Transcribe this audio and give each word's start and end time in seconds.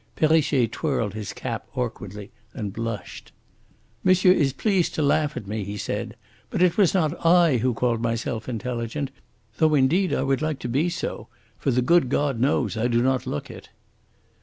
Perrichet 0.15 0.71
twirled 0.71 1.13
his 1.13 1.31
cap 1.31 1.67
awkwardly 1.75 2.31
and 2.55 2.73
blushed. 2.73 3.31
"Monsieur 4.03 4.31
is 4.31 4.51
pleased 4.51 4.95
to 4.95 5.03
laugh 5.03 5.37
at 5.37 5.45
me," 5.45 5.63
he 5.63 5.77
said. 5.77 6.15
"But 6.49 6.63
it 6.63 6.75
was 6.75 6.95
not 6.95 7.23
I 7.23 7.57
who 7.57 7.75
called 7.75 8.01
myself 8.01 8.49
intelligent. 8.49 9.11
Though 9.57 9.75
indeed 9.75 10.11
I 10.11 10.23
would 10.23 10.41
like 10.41 10.57
to 10.61 10.67
be 10.67 10.89
so, 10.89 11.27
for 11.59 11.69
the 11.69 11.83
good 11.83 12.09
God 12.09 12.39
knows 12.39 12.75
I 12.75 12.87
do 12.87 13.03
not 13.03 13.27
look 13.27 13.51
it." 13.51 13.69